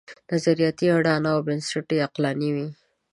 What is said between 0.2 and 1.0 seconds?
نظریاتي